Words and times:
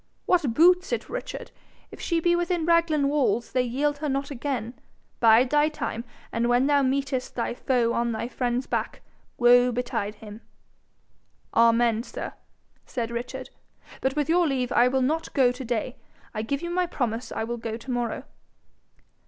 'What 0.25 0.55
boots 0.55 0.91
it, 0.91 1.09
Richard? 1.09 1.51
If 1.91 2.01
she 2.01 2.19
be 2.19 2.35
within 2.35 2.65
Raglan 2.65 3.07
walls, 3.07 3.51
they 3.51 3.61
yield 3.61 3.99
her 3.99 4.09
not 4.09 4.31
again. 4.31 4.73
Bide 5.19 5.51
thy 5.51 5.69
time; 5.69 6.05
and 6.31 6.49
when 6.49 6.65
thou 6.65 6.81
meetest 6.81 7.35
thy 7.35 7.53
foe 7.53 7.93
on 7.93 8.11
thy 8.11 8.27
friend's 8.27 8.65
back, 8.65 9.01
woe 9.37 9.71
betide 9.71 10.15
him!' 10.15 10.41
'Amen, 11.53 12.01
sir!' 12.01 12.33
said 12.83 13.11
Richard. 13.11 13.51
'But 14.01 14.15
with 14.15 14.27
your 14.27 14.47
leave 14.47 14.71
I 14.71 14.87
will 14.87 15.03
not 15.03 15.31
go 15.35 15.51
to 15.51 15.63
day. 15.63 15.97
I 16.33 16.41
give 16.41 16.63
you 16.63 16.71
my 16.71 16.87
promise 16.87 17.31
I 17.31 17.43
will 17.43 17.57
go 17.57 17.77
to 17.77 17.91
morrow.' 17.91 18.23